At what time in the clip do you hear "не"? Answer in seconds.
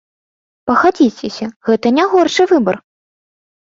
2.01-2.09